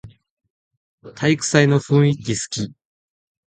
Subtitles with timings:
[1.13, 2.73] 体育祭の雰囲気すき